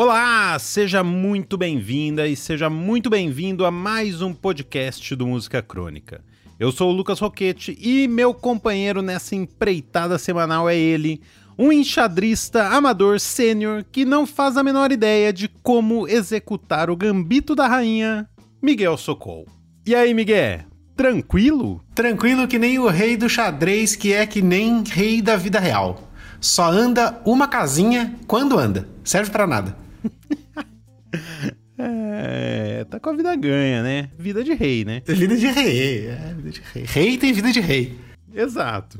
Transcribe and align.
Olá, 0.00 0.56
seja 0.60 1.02
muito 1.02 1.58
bem-vinda 1.58 2.28
e 2.28 2.36
seja 2.36 2.70
muito 2.70 3.10
bem-vindo 3.10 3.66
a 3.66 3.70
mais 3.72 4.22
um 4.22 4.32
podcast 4.32 5.16
do 5.16 5.26
Música 5.26 5.60
Crônica. 5.60 6.22
Eu 6.56 6.70
sou 6.70 6.90
o 6.90 6.92
Lucas 6.92 7.18
Roquete 7.18 7.76
e 7.80 8.06
meu 8.06 8.32
companheiro 8.32 9.02
nessa 9.02 9.34
empreitada 9.34 10.16
semanal 10.16 10.70
é 10.70 10.76
ele, 10.76 11.20
um 11.58 11.72
enxadrista 11.72 12.68
amador 12.68 13.18
sênior 13.18 13.84
que 13.90 14.04
não 14.04 14.24
faz 14.24 14.56
a 14.56 14.62
menor 14.62 14.92
ideia 14.92 15.32
de 15.32 15.48
como 15.48 16.06
executar 16.06 16.90
o 16.90 16.96
gambito 16.96 17.56
da 17.56 17.66
rainha, 17.66 18.28
Miguel 18.62 18.96
Socol. 18.96 19.46
E 19.84 19.96
aí, 19.96 20.14
Miguel? 20.14 20.60
Tranquilo? 20.94 21.82
Tranquilo 21.92 22.46
que 22.46 22.56
nem 22.56 22.78
o 22.78 22.86
rei 22.86 23.16
do 23.16 23.28
xadrez, 23.28 23.96
que 23.96 24.12
é 24.12 24.24
que 24.24 24.42
nem 24.42 24.84
rei 24.84 25.20
da 25.20 25.34
vida 25.34 25.58
real. 25.58 26.08
Só 26.40 26.70
anda 26.70 27.20
uma 27.24 27.48
casinha 27.48 28.16
quando 28.28 28.56
anda. 28.56 28.88
Serve 29.02 29.32
para 29.32 29.44
nada. 29.44 29.87
é, 31.78 32.84
tá 32.84 33.00
com 33.00 33.10
a 33.10 33.16
vida 33.16 33.34
ganha, 33.36 33.82
né? 33.82 34.10
Vida 34.18 34.42
de 34.42 34.54
rei, 34.54 34.84
né? 34.84 35.02
Vida 35.06 35.36
de 35.36 35.46
rei, 35.46 36.06
é, 36.06 36.34
vida 36.34 36.50
de 36.50 36.62
rei. 36.72 36.84
Rei 36.84 37.18
tem 37.18 37.32
vida 37.32 37.52
de 37.52 37.60
rei. 37.60 37.98
Exato. 38.34 38.98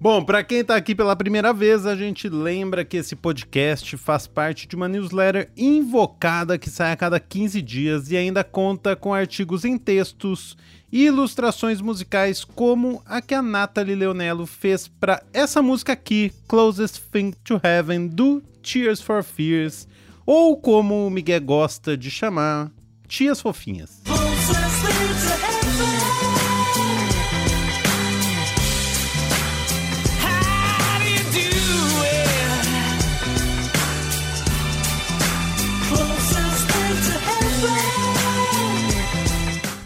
Bom, 0.00 0.24
para 0.24 0.44
quem 0.44 0.62
tá 0.62 0.76
aqui 0.76 0.94
pela 0.94 1.16
primeira 1.16 1.52
vez, 1.52 1.84
a 1.84 1.96
gente 1.96 2.28
lembra 2.28 2.84
que 2.84 2.98
esse 2.98 3.16
podcast 3.16 3.96
faz 3.96 4.28
parte 4.28 4.68
de 4.68 4.76
uma 4.76 4.86
newsletter 4.86 5.50
invocada 5.56 6.56
que 6.56 6.70
sai 6.70 6.92
a 6.92 6.96
cada 6.96 7.18
15 7.18 7.60
dias 7.60 8.08
e 8.12 8.16
ainda 8.16 8.44
conta 8.44 8.94
com 8.94 9.12
artigos 9.12 9.64
em 9.64 9.76
textos 9.76 10.56
e 10.92 11.06
ilustrações 11.06 11.80
musicais 11.80 12.44
como 12.44 13.02
a 13.04 13.20
que 13.20 13.34
a 13.34 13.42
Natalie 13.42 13.96
Leonello 13.96 14.46
fez 14.46 14.86
para 14.86 15.20
essa 15.32 15.60
música 15.60 15.94
aqui, 15.94 16.32
Closest 16.46 17.02
Thing 17.10 17.32
to 17.42 17.60
Heaven 17.60 18.06
do 18.06 18.40
Tears 18.62 19.02
for 19.02 19.24
Fears, 19.24 19.88
ou 20.30 20.58
como 20.58 21.06
o 21.06 21.10
Miguel 21.10 21.40
gosta 21.40 21.96
de 21.96 22.10
chamar, 22.10 22.70
tias 23.06 23.40
fofinhas. 23.40 24.02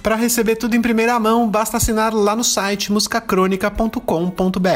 Para 0.02 0.16
receber 0.16 0.56
tudo 0.56 0.74
em 0.74 0.82
primeira 0.82 1.16
mão, 1.20 1.48
basta 1.48 1.76
assinar 1.76 2.12
lá 2.12 2.34
no 2.34 2.42
site 2.42 2.90
musicacronica.com.br. 2.90 4.68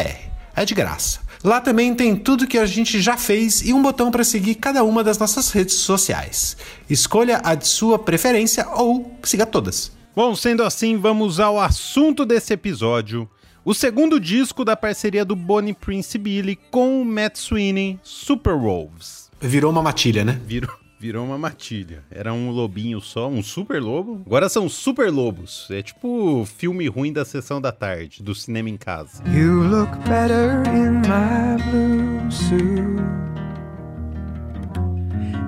É 0.54 0.64
de 0.64 0.74
graça. 0.76 1.25
Lá 1.44 1.60
também 1.60 1.94
tem 1.94 2.16
tudo 2.16 2.46
que 2.46 2.58
a 2.58 2.66
gente 2.66 3.00
já 3.00 3.16
fez 3.16 3.62
e 3.62 3.72
um 3.72 3.82
botão 3.82 4.10
para 4.10 4.24
seguir 4.24 4.56
cada 4.56 4.82
uma 4.82 5.04
das 5.04 5.18
nossas 5.18 5.50
redes 5.50 5.76
sociais. 5.76 6.56
Escolha 6.88 7.40
a 7.44 7.54
de 7.54 7.66
sua 7.66 7.98
preferência 7.98 8.66
ou 8.68 9.18
siga 9.22 9.46
todas. 9.46 9.92
Bom, 10.14 10.34
sendo 10.34 10.62
assim, 10.62 10.96
vamos 10.96 11.38
ao 11.38 11.60
assunto 11.60 12.24
desse 12.24 12.52
episódio. 12.52 13.28
O 13.64 13.74
segundo 13.74 14.20
disco 14.20 14.64
da 14.64 14.76
parceria 14.76 15.24
do 15.24 15.34
Bonnie 15.36 15.74
Prince 15.74 16.16
Billy 16.16 16.58
com 16.70 17.02
o 17.02 17.04
Matt 17.04 17.36
Sweeney, 17.36 17.98
Super 18.02 18.54
Wolves. 18.54 19.28
Virou 19.40 19.70
uma 19.70 19.82
matilha, 19.82 20.24
né? 20.24 20.40
Virou. 20.46 20.85
Virou 20.98 21.26
uma 21.26 21.36
matilha. 21.36 22.02
Era 22.10 22.32
um 22.32 22.50
lobinho 22.50 23.02
só, 23.02 23.28
um 23.28 23.42
super 23.42 23.82
lobo. 23.82 24.22
Agora 24.24 24.48
são 24.48 24.66
super 24.66 25.10
lobos. 25.10 25.68
É 25.70 25.82
tipo 25.82 26.46
filme 26.56 26.88
ruim 26.88 27.12
da 27.12 27.22
sessão 27.22 27.60
da 27.60 27.70
tarde, 27.70 28.22
do 28.22 28.34
cinema 28.34 28.70
em 28.70 28.78
casa. 28.78 29.22
You 29.28 29.62
look 29.62 29.90
better 30.08 30.62
in 30.74 31.02
my 31.02 31.62
blue 31.70 32.30
suit 32.30 32.96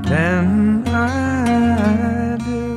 than 0.06 0.84
I 0.86 2.36
do. 2.36 2.68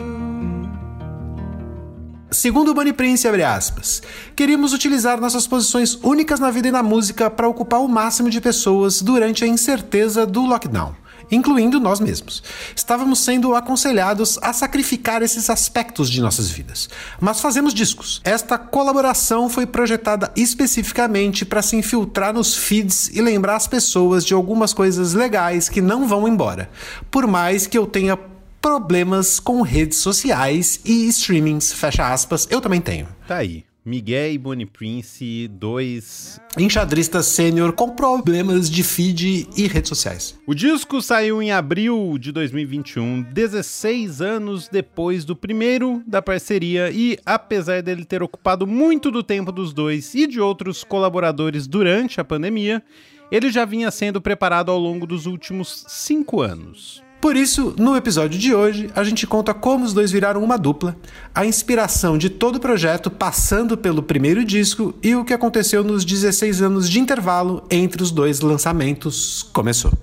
Segundo 2.32 2.72
o 2.72 2.74
Bunny 2.74 2.94
Prince, 2.94 3.28
abre 3.28 3.44
aspas, 3.44 4.02
queríamos 4.34 4.72
utilizar 4.72 5.20
nossas 5.20 5.46
posições 5.46 5.96
únicas 6.02 6.40
na 6.40 6.50
vida 6.50 6.70
e 6.70 6.72
na 6.72 6.82
música 6.82 7.30
para 7.30 7.50
ocupar 7.50 7.82
o 7.82 7.90
máximo 7.90 8.30
de 8.30 8.40
pessoas 8.40 9.02
durante 9.02 9.44
a 9.44 9.48
incerteza 9.48 10.26
do 10.26 10.46
lockdown 10.46 11.01
incluindo 11.32 11.80
nós 11.80 12.00
mesmos. 12.00 12.44
Estávamos 12.76 13.20
sendo 13.20 13.56
aconselhados 13.56 14.38
a 14.42 14.54
sacrificar 14.54 15.22
esses 15.22 15.50
aspectos 15.50 16.10
de 16.10 16.22
nossas 16.22 16.50
vidas. 16.50 16.90
Mas 17.20 17.40
fazemos 17.40 17.74
discos. 17.74 18.22
Esta 18.24 18.58
colaboração 18.58 19.50
foi 19.50 19.66
projetada 19.66 20.32
especificamente 20.36 21.46
para 21.46 21.62
se 21.62 21.76
infiltrar 21.76 22.34
nos 22.34 22.56
feeds 22.56 23.10
e 23.14 23.22
lembrar 23.22 23.56
as 23.56 23.68
pessoas 23.68 24.26
de 24.26 24.34
algumas 24.34 24.74
coisas 24.74 25.14
legais 25.14 25.70
que 25.70 25.82
não 25.82 26.08
vão 26.08 26.28
embora. 26.28 26.70
Por 27.10 27.26
mais 27.28 27.66
que 27.66 27.78
eu 27.78 27.86
tenha 27.88 28.18
problemas 28.62 29.40
com 29.40 29.62
redes 29.62 29.98
sociais 30.00 30.80
e 30.86 31.08
streamings, 31.08 31.74
fecha 31.74 32.14
aspas, 32.14 32.48
eu 32.52 32.62
também 32.62 32.80
tenho. 32.80 33.08
Tá 33.28 33.38
aí. 33.38 33.71
Miguel 33.84 34.34
e 34.34 34.38
Bonnie 34.38 34.66
Prince, 34.66 35.48
dois 35.48 36.40
enxadristas 36.58 37.26
sênior 37.26 37.74
com 37.74 37.90
problemas 37.90 38.70
de 38.70 38.84
feed 38.84 39.50
e 39.58 39.68
redes 39.68 39.90
sociais. 39.90 40.40
O 40.46 40.54
disco 40.54 41.02
saiu 41.02 41.42
em 41.42 41.52
abril 41.52 42.18
de 42.20 42.32
2021, 42.32 43.24
16 43.24 44.22
anos 44.22 44.68
depois 44.68 45.26
do 45.26 45.36
primeiro 45.36 46.04
da 46.06 46.22
parceria, 46.22 46.92
e 46.92 47.18
apesar 47.26 47.82
dele 47.82 48.06
ter 48.06 48.22
ocupado 48.22 48.68
muito 48.68 49.10
do 49.10 49.24
tempo 49.24 49.52
dos 49.52 49.74
dois 49.74 50.14
e 50.14 50.28
de 50.28 50.40
outros 50.40 50.84
colaboradores 50.84 51.66
durante 51.66 52.22
a 52.22 52.24
pandemia, 52.24 52.84
ele 53.32 53.50
já 53.50 53.66
vinha 53.66 53.90
sendo 53.90 54.22
preparado 54.22 54.70
ao 54.70 54.78
longo 54.78 55.08
dos 55.08 55.26
últimos 55.26 55.86
cinco 55.88 56.42
anos. 56.42 57.02
Por 57.22 57.36
isso, 57.36 57.76
no 57.78 57.96
episódio 57.96 58.40
de 58.40 58.52
hoje, 58.52 58.90
a 58.96 59.04
gente 59.04 59.28
conta 59.28 59.54
como 59.54 59.86
os 59.86 59.94
dois 59.94 60.12
viraram 60.12 60.44
uma 60.44 60.58
dupla, 60.58 60.98
a 61.36 61.46
inspiração 61.46 62.18
de 62.18 62.32
todo 62.32 62.56
o 62.56 62.60
projeto 62.60 63.12
passando 63.12 63.78
pelo 63.78 64.02
primeiro 64.02 64.44
disco 64.44 64.92
e 65.04 65.16
o 65.16 65.24
que 65.24 65.32
aconteceu 65.32 65.84
nos 65.84 66.04
16 66.04 66.64
anos 66.64 66.90
de 66.90 67.00
intervalo 67.00 67.64
entre 67.70 68.02
os 68.02 68.10
dois 68.10 68.40
lançamentos 68.40 69.44
começou. 69.54 69.94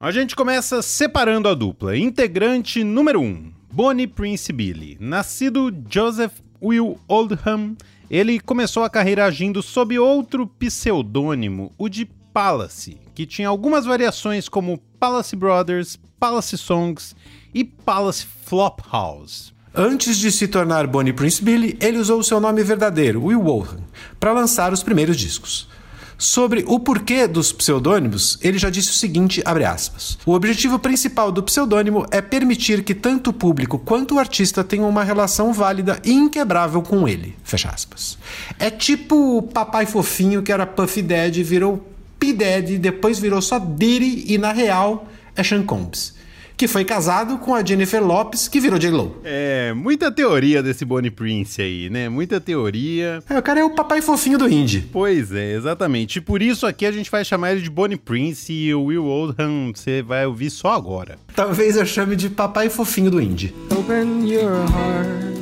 A 0.00 0.10
gente 0.10 0.34
começa 0.34 0.82
separando 0.82 1.48
a 1.48 1.54
dupla. 1.54 1.96
Integrante 1.96 2.82
número 2.82 3.20
1, 3.20 3.24
um, 3.24 3.52
Bonnie 3.72 4.08
Prince 4.08 4.52
Billy. 4.52 4.96
Nascido 4.98 5.72
Joseph 5.88 6.32
Will 6.60 6.98
Oldham 7.06 7.76
ele 8.14 8.38
começou 8.38 8.84
a 8.84 8.90
carreira 8.90 9.24
agindo 9.24 9.60
sob 9.60 9.98
outro 9.98 10.46
pseudônimo, 10.46 11.72
o 11.76 11.88
de 11.88 12.04
Palace, 12.32 12.96
que 13.12 13.26
tinha 13.26 13.48
algumas 13.48 13.84
variações 13.84 14.48
como 14.48 14.78
Palace 15.00 15.34
Brothers, 15.34 15.98
Palace 16.20 16.56
Songs 16.56 17.16
e 17.52 17.64
Palace 17.64 18.24
Flophouse. 18.44 19.52
Antes 19.74 20.16
de 20.16 20.30
se 20.30 20.46
tornar 20.46 20.86
Bonnie 20.86 21.12
Prince 21.12 21.42
Billy, 21.42 21.76
ele 21.80 21.98
usou 21.98 22.22
seu 22.22 22.38
nome 22.38 22.62
verdadeiro, 22.62 23.24
Will 23.24 23.42
Wolfen, 23.42 23.80
para 24.20 24.32
lançar 24.32 24.72
os 24.72 24.84
primeiros 24.84 25.16
discos. 25.16 25.68
Sobre 26.16 26.64
o 26.66 26.78
porquê 26.78 27.26
dos 27.26 27.52
pseudônimos, 27.52 28.38
ele 28.40 28.58
já 28.58 28.70
disse 28.70 28.90
o 28.90 28.94
seguinte, 28.94 29.42
aspas, 29.44 30.18
O 30.24 30.32
objetivo 30.32 30.78
principal 30.78 31.32
do 31.32 31.42
pseudônimo 31.42 32.06
é 32.10 32.20
permitir 32.20 32.82
que 32.82 32.94
tanto 32.94 33.30
o 33.30 33.32
público 33.32 33.78
quanto 33.78 34.14
o 34.14 34.18
artista 34.18 34.62
tenham 34.62 34.88
uma 34.88 35.04
relação 35.04 35.52
válida 35.52 36.00
e 36.04 36.12
inquebrável 36.12 36.82
com 36.82 37.08
ele, 37.08 37.36
fecha 37.42 37.68
aspas. 37.68 38.16
É 38.58 38.70
tipo 38.70 39.38
o 39.38 39.42
papai 39.42 39.86
fofinho 39.86 40.42
que 40.42 40.52
era 40.52 40.66
Puff 40.66 41.02
Daddy, 41.02 41.42
virou 41.42 41.84
P 42.18 42.32
Daddy, 42.32 42.78
depois 42.78 43.18
virou 43.18 43.42
só 43.42 43.58
Diddy 43.58 44.32
e 44.32 44.38
na 44.38 44.52
real 44.52 45.08
é 45.36 45.42
Sean 45.42 45.62
Combs 45.62 46.14
que 46.56 46.68
foi 46.68 46.84
casado 46.84 47.38
com 47.38 47.54
a 47.54 47.64
Jennifer 47.64 48.02
Lopes, 48.02 48.48
que 48.48 48.60
virou 48.60 48.78
J-Lo. 48.78 49.20
É, 49.24 49.72
muita 49.74 50.10
teoria 50.10 50.62
desse 50.62 50.84
Bonnie 50.84 51.10
Prince 51.10 51.60
aí, 51.60 51.90
né? 51.90 52.08
Muita 52.08 52.40
teoria. 52.40 53.22
É, 53.28 53.38
o 53.38 53.42
cara 53.42 53.60
é 53.60 53.64
o 53.64 53.70
papai 53.70 54.00
fofinho 54.00 54.38
do 54.38 54.48
indie. 54.48 54.88
Pois 54.92 55.32
é, 55.32 55.54
exatamente. 55.54 56.16
E 56.16 56.20
por 56.20 56.42
isso 56.42 56.66
aqui 56.66 56.86
a 56.86 56.92
gente 56.92 57.10
vai 57.10 57.24
chamar 57.24 57.52
ele 57.52 57.62
de 57.62 57.70
Bonnie 57.70 57.96
Prince 57.96 58.52
e 58.52 58.74
o 58.74 58.84
Will 58.84 59.04
Oldham 59.04 59.72
você 59.74 60.02
vai 60.02 60.26
ouvir 60.26 60.50
só 60.50 60.72
agora. 60.72 61.18
Talvez 61.34 61.76
eu 61.76 61.84
chame 61.84 62.16
de 62.16 62.28
papai 62.28 62.68
fofinho 62.68 63.10
do 63.10 63.20
indie. 63.20 63.54
Open 63.70 64.26
your 64.28 64.64
heart 64.66 65.34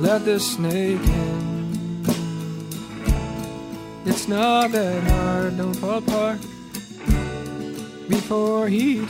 Let 0.00 0.24
the 0.24 0.38
snake 0.38 1.04
in 1.04 1.38
It's 4.06 4.26
not 4.28 4.72
that 4.72 5.02
hard, 5.10 5.58
don't 5.58 5.74
fall 5.76 5.98
apart 5.98 6.38
before 8.08 8.68
he. 8.68 9.00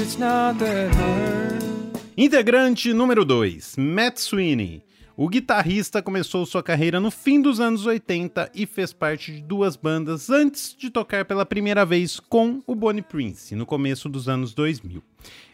It's 0.00 0.18
not 0.18 0.58
that 0.58 0.94
hard. 0.94 1.66
Integrante 2.16 2.92
número 2.92 3.24
2, 3.24 3.76
Matt 3.76 4.18
Sweeney. 4.18 4.82
O 5.18 5.28
guitarrista 5.28 6.02
começou 6.02 6.44
sua 6.44 6.62
carreira 6.62 7.00
no 7.00 7.10
fim 7.10 7.40
dos 7.40 7.58
anos 7.58 7.86
80 7.86 8.50
e 8.54 8.66
fez 8.66 8.92
parte 8.92 9.32
de 9.32 9.40
duas 9.40 9.74
bandas 9.74 10.28
antes 10.28 10.76
de 10.76 10.90
tocar 10.90 11.24
pela 11.24 11.46
primeira 11.46 11.86
vez 11.86 12.20
com 12.20 12.62
o 12.66 12.74
Bonnie 12.74 13.00
Prince, 13.00 13.54
no 13.54 13.64
começo 13.64 14.10
dos 14.10 14.28
anos 14.28 14.52
2000. 14.52 15.02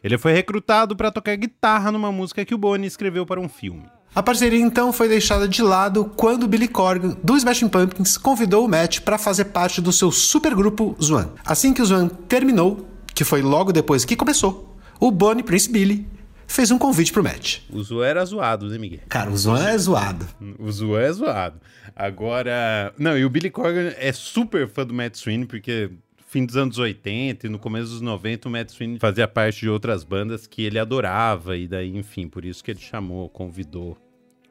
Ele 0.02 0.18
foi 0.18 0.32
recrutado 0.32 0.96
para 0.96 1.12
tocar 1.12 1.36
guitarra 1.36 1.92
numa 1.92 2.10
música 2.10 2.44
que 2.44 2.54
o 2.54 2.58
Bonnie 2.58 2.88
escreveu 2.88 3.24
para 3.24 3.40
um 3.40 3.48
filme. 3.48 3.84
A 4.14 4.22
parceria 4.22 4.60
então 4.60 4.92
foi 4.92 5.08
deixada 5.08 5.48
de 5.48 5.62
lado 5.62 6.04
quando 6.04 6.46
Billy 6.46 6.68
Corgan, 6.68 7.16
do 7.24 7.34
Smashing 7.34 7.68
Pumpkins, 7.68 8.18
convidou 8.18 8.66
o 8.66 8.68
Matt 8.68 9.00
para 9.00 9.16
fazer 9.16 9.46
parte 9.46 9.80
do 9.80 9.90
seu 9.90 10.12
supergrupo 10.12 10.94
Zwan. 11.02 11.30
Assim 11.42 11.72
que 11.72 11.80
o 11.80 11.86
Zwan 11.86 12.08
terminou, 12.08 12.86
que 13.14 13.24
foi 13.24 13.40
logo 13.40 13.72
depois 13.72 14.04
que 14.04 14.14
começou, 14.14 14.76
o 15.00 15.10
Bonnie 15.10 15.42
Prince 15.42 15.70
Billy 15.70 16.06
fez 16.46 16.70
um 16.70 16.76
convite 16.76 17.10
pro 17.10 17.24
Matt. 17.24 17.60
O 17.70 17.82
Zwan 17.82 18.04
era 18.04 18.22
zoado, 18.26 18.68
né, 18.68 18.76
Miguel? 18.76 19.00
Cara, 19.08 19.30
o 19.30 19.36
Zwan 19.36 19.66
é 19.66 19.78
zoado. 19.78 20.28
O 20.58 20.70
Zwan 20.70 21.00
é 21.00 21.12
zoado. 21.12 21.60
Agora. 21.96 22.92
Não, 22.98 23.16
e 23.16 23.24
o 23.24 23.30
Billy 23.30 23.48
Corgan 23.48 23.94
é 23.96 24.12
super 24.12 24.68
fã 24.68 24.84
do 24.84 24.92
Matt 24.92 25.16
Sweeney, 25.16 25.46
porque 25.46 25.90
fim 26.32 26.46
dos 26.46 26.56
anos 26.56 26.78
80 26.78 27.46
e 27.46 27.50
no 27.50 27.58
começo 27.58 27.90
dos 27.90 28.00
90 28.00 28.48
o 28.48 28.50
Matt 28.50 28.70
Sweeney 28.70 28.98
fazia 28.98 29.28
parte 29.28 29.60
de 29.60 29.68
outras 29.68 30.02
bandas 30.02 30.46
que 30.46 30.62
ele 30.62 30.78
adorava 30.78 31.58
e 31.58 31.68
daí, 31.68 31.94
enfim, 31.94 32.26
por 32.26 32.42
isso 32.42 32.64
que 32.64 32.70
ele 32.70 32.80
chamou, 32.80 33.28
convidou 33.28 33.98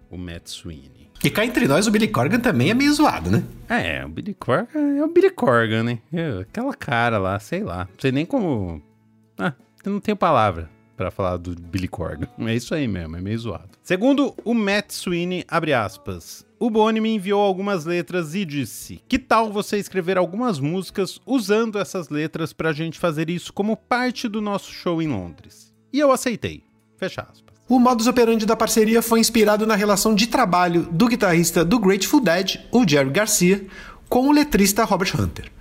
o 0.07 0.15
Matt 0.15 0.47
Sweeney. 0.47 1.09
E 1.23 1.29
cá 1.31 1.43
entre 1.43 1.67
nós, 1.67 1.87
o 1.87 1.91
Billy 1.91 2.07
Corgan 2.07 2.39
também 2.39 2.69
é 2.69 2.75
meio 2.75 2.93
zoado, 2.93 3.31
né? 3.31 3.43
É, 3.67 4.05
o 4.05 4.09
Billy 4.09 4.35
Corgan 4.35 4.95
é 4.95 5.03
o 5.03 5.07
Billy 5.07 5.31
Corgan, 5.31 5.83
né? 5.83 5.99
É, 6.13 6.41
aquela 6.41 6.75
cara 6.75 7.17
lá, 7.17 7.39
sei 7.39 7.63
lá. 7.63 7.87
Não 7.91 7.99
sei 7.99 8.11
nem 8.11 8.27
como. 8.27 8.79
Ah, 9.39 9.53
eu 9.83 9.91
não 9.91 9.99
tenho 9.99 10.15
palavra 10.15 10.69
para 10.95 11.09
falar 11.09 11.37
do 11.37 11.55
Billy 11.59 11.87
Corgan. 11.87 12.27
É 12.41 12.53
isso 12.53 12.75
aí 12.75 12.87
mesmo, 12.87 13.17
é 13.17 13.21
meio 13.21 13.39
zoado. 13.39 13.69
Segundo 13.81 14.35
o 14.45 14.53
Matt 14.53 14.91
Sweeney, 14.91 15.45
abre 15.47 15.73
aspas. 15.73 16.45
O 16.61 16.69
Boni 16.69 17.01
me 17.01 17.09
enviou 17.09 17.41
algumas 17.41 17.85
letras 17.85 18.35
e 18.35 18.45
disse: 18.45 19.01
Que 19.09 19.17
tal 19.17 19.51
você 19.51 19.77
escrever 19.77 20.15
algumas 20.15 20.59
músicas 20.59 21.19
usando 21.25 21.79
essas 21.79 22.07
letras 22.07 22.53
pra 22.53 22.71
gente 22.71 22.99
fazer 22.99 23.31
isso 23.31 23.51
como 23.51 23.75
parte 23.75 24.27
do 24.27 24.39
nosso 24.39 24.71
show 24.71 25.01
em 25.01 25.07
Londres? 25.07 25.73
E 25.91 25.99
eu 25.99 26.11
aceitei. 26.11 26.63
Fecha 26.97 27.21
aspas. 27.21 27.55
O 27.67 27.79
modus 27.79 28.05
operandi 28.05 28.45
da 28.45 28.55
parceria 28.55 29.01
foi 29.01 29.19
inspirado 29.19 29.65
na 29.65 29.73
relação 29.75 30.13
de 30.13 30.27
trabalho 30.27 30.87
do 30.91 31.07
guitarrista 31.07 31.65
do 31.65 31.79
Grateful 31.79 32.21
Dead, 32.21 32.57
o 32.71 32.87
Jerry 32.87 33.09
Garcia, 33.09 33.65
com 34.07 34.27
o 34.27 34.31
letrista 34.31 34.83
Robert 34.83 35.19
Hunter, 35.19 35.51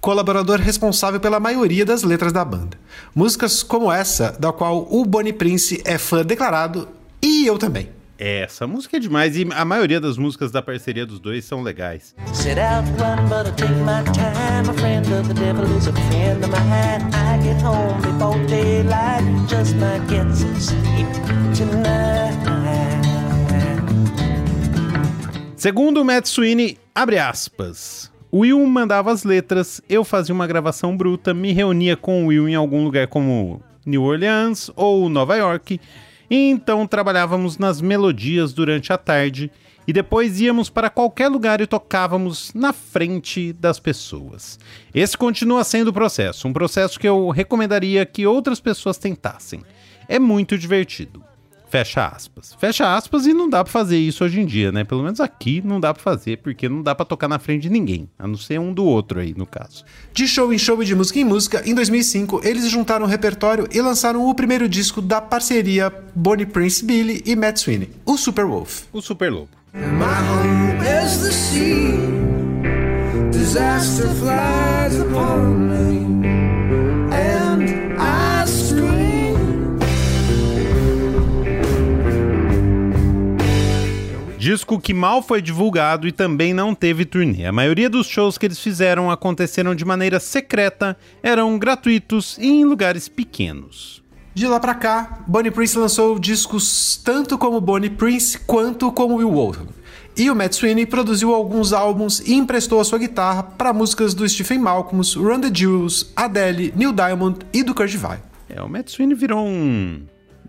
colaborador 0.00 0.58
responsável 0.58 1.20
pela 1.20 1.38
maioria 1.38 1.84
das 1.84 2.02
letras 2.02 2.32
da 2.32 2.42
banda. 2.42 2.80
Músicas 3.14 3.62
como 3.62 3.92
essa, 3.92 4.34
da 4.40 4.50
qual 4.54 4.88
o 4.90 5.04
Bonnie 5.04 5.34
Prince 5.34 5.82
é 5.84 5.98
fã 5.98 6.24
declarado, 6.24 6.88
e 7.20 7.46
eu 7.46 7.58
também. 7.58 7.95
Essa 8.18 8.66
música 8.66 8.96
é 8.96 9.00
demais 9.00 9.36
e 9.36 9.46
a 9.54 9.64
maioria 9.64 10.00
das 10.00 10.16
músicas 10.16 10.50
da 10.50 10.62
parceria 10.62 11.04
dos 11.04 11.20
dois 11.20 11.44
são 11.44 11.62
legais. 11.62 12.14
Segundo 25.56 26.02
Matt 26.02 26.26
Sweeney, 26.26 26.78
abre 26.94 27.18
aspas. 27.18 28.10
Will 28.32 28.64
mandava 28.66 29.12
as 29.12 29.24
letras, 29.24 29.82
eu 29.88 30.04
fazia 30.04 30.34
uma 30.34 30.46
gravação 30.46 30.96
bruta, 30.96 31.34
me 31.34 31.52
reunia 31.52 31.96
com 31.96 32.24
o 32.24 32.28
Will 32.28 32.48
em 32.48 32.54
algum 32.54 32.82
lugar 32.82 33.08
como 33.08 33.60
New 33.84 34.02
Orleans 34.02 34.70
ou 34.74 35.08
Nova 35.08 35.36
York 35.36 35.78
então 36.30 36.86
trabalhávamos 36.86 37.58
nas 37.58 37.80
melodias 37.80 38.52
durante 38.52 38.92
a 38.92 38.98
tarde 38.98 39.50
e 39.86 39.92
depois 39.92 40.40
íamos 40.40 40.68
para 40.68 40.90
qualquer 40.90 41.28
lugar 41.28 41.60
e 41.60 41.66
tocávamos 41.66 42.52
na 42.52 42.72
frente 42.72 43.52
das 43.52 43.78
pessoas. 43.78 44.58
Esse 44.92 45.16
continua 45.16 45.62
sendo 45.62 45.88
o 45.88 45.92
processo, 45.92 46.48
um 46.48 46.52
processo 46.52 46.98
que 46.98 47.08
eu 47.08 47.30
recomendaria 47.30 48.04
que 48.04 48.26
outras 48.26 48.58
pessoas 48.58 48.98
tentassem. 48.98 49.62
É 50.08 50.18
muito 50.18 50.58
divertido. 50.58 51.22
Fecha 51.76 52.06
aspas. 52.06 52.56
Fecha 52.58 52.96
aspas 52.96 53.26
e 53.26 53.34
não 53.34 53.50
dá 53.50 53.62
para 53.62 53.70
fazer 53.70 53.98
isso 53.98 54.24
hoje 54.24 54.40
em 54.40 54.46
dia, 54.46 54.72
né? 54.72 54.82
Pelo 54.82 55.02
menos 55.02 55.20
aqui 55.20 55.60
não 55.62 55.78
dá 55.78 55.92
para 55.92 56.02
fazer, 56.02 56.38
porque 56.38 56.70
não 56.70 56.82
dá 56.82 56.94
para 56.94 57.04
tocar 57.04 57.28
na 57.28 57.38
frente 57.38 57.64
de 57.64 57.70
ninguém, 57.70 58.08
a 58.18 58.26
não 58.26 58.38
ser 58.38 58.58
um 58.58 58.72
do 58.72 58.82
outro 58.82 59.20
aí, 59.20 59.34
no 59.36 59.44
caso. 59.44 59.84
De 60.10 60.26
show 60.26 60.54
em 60.54 60.58
show 60.58 60.82
e 60.82 60.86
de 60.86 60.94
música 60.94 61.18
em 61.18 61.24
música, 61.24 61.62
em 61.68 61.74
2005 61.74 62.40
eles 62.44 62.70
juntaram 62.70 63.04
o 63.04 63.08
repertório 63.08 63.68
e 63.70 63.78
lançaram 63.82 64.26
o 64.26 64.34
primeiro 64.34 64.66
disco 64.66 65.02
da 65.02 65.20
parceria 65.20 65.92
Bonnie 66.14 66.46
Prince 66.46 66.82
Billy 66.82 67.22
e 67.26 67.36
Matt 67.36 67.58
Sweeney, 67.58 67.90
o 68.06 68.16
Super 68.16 68.46
Wolf. 68.46 68.84
O 68.90 69.02
Super 69.02 69.30
Lobo. 69.30 69.50
Disaster 73.30 74.06
Disco 84.46 84.80
que 84.80 84.94
mal 84.94 85.22
foi 85.22 85.42
divulgado 85.42 86.06
e 86.06 86.12
também 86.12 86.54
não 86.54 86.72
teve 86.72 87.04
turnê. 87.04 87.46
A 87.46 87.50
maioria 87.50 87.90
dos 87.90 88.06
shows 88.06 88.38
que 88.38 88.46
eles 88.46 88.60
fizeram 88.60 89.10
aconteceram 89.10 89.74
de 89.74 89.84
maneira 89.84 90.20
secreta, 90.20 90.96
eram 91.20 91.58
gratuitos 91.58 92.38
e 92.38 92.46
em 92.46 92.64
lugares 92.64 93.08
pequenos. 93.08 94.04
De 94.32 94.46
lá 94.46 94.60
para 94.60 94.76
cá, 94.76 95.24
Bonnie 95.26 95.50
Prince 95.50 95.76
lançou 95.76 96.16
discos 96.16 96.96
tanto 97.04 97.36
como 97.36 97.60
Bonnie 97.60 97.90
Prince 97.90 98.38
quanto 98.38 98.92
como 98.92 99.16
Will 99.16 99.32
Walton. 99.32 99.66
E 100.16 100.30
o 100.30 100.36
Matt 100.36 100.52
Sweeney 100.52 100.86
produziu 100.86 101.34
alguns 101.34 101.72
álbuns 101.72 102.20
e 102.20 102.34
emprestou 102.34 102.78
a 102.78 102.84
sua 102.84 103.00
guitarra 103.00 103.42
para 103.42 103.72
músicas 103.72 104.14
do 104.14 104.28
Stephen 104.28 104.60
Malcolm, 104.60 105.02
Run 105.16 105.40
the 105.40 105.50
Jewels, 105.52 106.12
Adele, 106.14 106.72
Neil 106.76 106.92
Diamond 106.92 107.40
e 107.52 107.64
do 107.64 107.74
Kurt 107.74 107.96
Vai. 107.96 108.22
É, 108.48 108.62
o 108.62 108.68
Matt 108.68 108.90
Sweeney 108.90 109.16
virou 109.16 109.44
um 109.44 110.02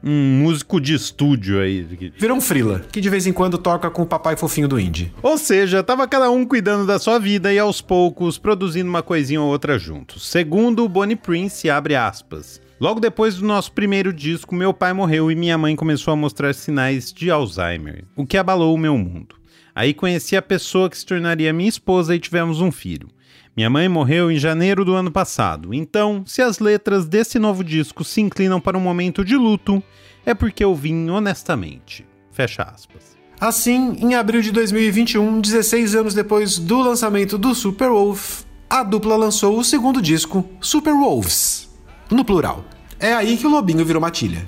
um 0.04 0.40
músico 0.42 0.80
de 0.80 0.94
estúdio 0.94 1.60
aí. 1.60 2.12
Virou 2.18 2.38
um 2.38 2.42
frila, 2.42 2.82
que 2.92 3.02
de 3.02 3.10
vez 3.10 3.28
em 3.28 3.34
quando 3.34 3.58
toca 3.58 3.90
com 3.90 4.02
o 4.02 4.06
papai 4.06 4.36
fofinho 4.36 4.68
do 4.68 4.80
indie. 4.80 5.14
Ou 5.22 5.38
seja, 5.38 5.84
tava 5.84 6.08
cada 6.08 6.30
um 6.30 6.46
cuidando 6.46 6.86
da 6.86 7.00
sua 7.00 7.20
vida 7.20 7.54
e 7.54 7.60
aos 7.60 7.82
poucos 7.82 8.38
produzindo 8.38 8.90
uma 8.90 9.04
coisinha 9.04 9.42
ou 9.42 9.48
outra 9.48 9.78
juntos. 9.78 10.28
Segundo 10.28 10.84
o 10.84 10.90
Bonnie 10.90 11.16
Prince, 11.16 11.70
abre 11.70 11.96
aspas. 11.96 12.62
Logo 12.80 13.00
depois 13.00 13.36
do 13.36 13.46
nosso 13.46 13.72
primeiro 13.72 14.14
disco, 14.14 14.54
meu 14.54 14.72
pai 14.72 14.94
morreu 14.94 15.32
e 15.32 15.36
minha 15.36 15.58
mãe 15.58 15.76
começou 15.76 16.12
a 16.12 16.16
mostrar 16.16 16.54
sinais 16.54 17.12
de 17.12 17.32
Alzheimer, 17.32 18.06
o 18.16 18.26
que 18.26 18.38
abalou 18.38 18.76
o 18.76 18.78
meu 18.78 18.96
mundo. 18.98 19.36
Aí 19.74 19.94
conheci 19.94 20.36
a 20.36 20.42
pessoa 20.42 20.90
que 20.90 20.98
se 20.98 21.06
tornaria 21.06 21.54
minha 21.54 21.70
esposa 21.70 22.16
e 22.16 22.20
tivemos 22.20 22.62
um 22.62 22.72
filho. 22.72 23.10
Minha 23.58 23.72
mãe 23.72 23.90
morreu 23.90 24.30
em 24.30 24.38
janeiro 24.38 24.86
do 24.86 24.94
ano 24.94 25.10
passado, 25.10 25.74
então, 25.74 26.24
se 26.28 26.44
as 26.44 26.60
letras 26.60 27.08
desse 27.08 27.40
novo 27.40 27.64
disco 27.64 28.04
se 28.04 28.22
inclinam 28.22 28.62
para 28.62 28.78
um 28.78 28.82
momento 28.82 29.26
de 29.26 29.36
luto, 29.36 29.82
é 30.24 30.36
porque 30.36 30.64
eu 30.64 30.76
vim 30.76 31.10
honestamente. 31.10 32.06
Fecha 32.32 32.62
aspas. 32.62 33.18
Assim, 33.42 33.94
em 34.00 34.14
abril 34.14 34.44
de 34.44 34.52
2021, 34.52 35.42
16 35.42 35.96
anos 35.96 36.14
depois 36.14 36.60
do 36.60 36.82
lançamento 36.82 37.36
do 37.36 37.56
Super 37.56 37.90
Wolf, 37.90 38.44
a 38.70 38.84
dupla 38.84 39.16
lançou 39.16 39.58
o 39.58 39.64
segundo 39.64 40.04
disco, 40.04 40.48
Super 40.62 40.94
Wolves, 40.94 41.68
no 42.12 42.24
plural. 42.24 42.64
É 43.00 43.12
aí 43.12 43.38
que 43.38 43.48
o 43.48 43.50
lobinho 43.50 43.84
virou 43.84 44.00
matilha. 44.00 44.48